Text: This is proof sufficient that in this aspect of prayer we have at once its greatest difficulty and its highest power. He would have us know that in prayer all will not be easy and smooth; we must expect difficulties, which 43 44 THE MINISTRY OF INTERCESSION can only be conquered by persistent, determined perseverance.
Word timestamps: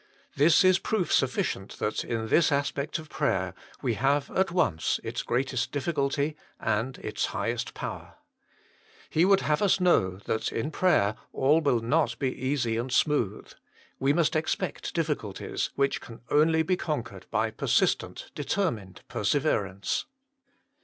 This 0.35 0.63
is 0.63 0.79
proof 0.79 1.13
sufficient 1.13 1.77
that 1.77 2.03
in 2.03 2.27
this 2.29 2.51
aspect 2.51 2.97
of 2.97 3.07
prayer 3.07 3.53
we 3.83 3.93
have 3.93 4.31
at 4.31 4.51
once 4.51 4.99
its 5.03 5.21
greatest 5.21 5.71
difficulty 5.71 6.35
and 6.59 6.97
its 7.03 7.25
highest 7.37 7.75
power. 7.75 8.15
He 9.11 9.25
would 9.25 9.41
have 9.41 9.61
us 9.61 9.79
know 9.79 10.15
that 10.25 10.51
in 10.51 10.71
prayer 10.71 11.13
all 11.33 11.61
will 11.61 11.81
not 11.81 12.17
be 12.17 12.33
easy 12.33 12.77
and 12.77 12.91
smooth; 12.91 13.51
we 13.99 14.11
must 14.11 14.35
expect 14.35 14.95
difficulties, 14.95 15.69
which 15.75 15.99
43 15.99 16.15
44 16.35 16.39
THE 16.39 16.45
MINISTRY 16.47 16.61
OF 16.61 16.67
INTERCESSION 16.71 16.87
can 16.87 16.93
only 16.95 17.03
be 17.03 17.05
conquered 17.05 17.29
by 17.29 17.51
persistent, 17.51 18.31
determined 18.33 19.01
perseverance. 19.07 20.05